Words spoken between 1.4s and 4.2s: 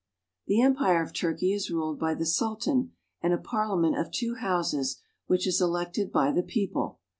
is ruled by the Sultan and a Parliament of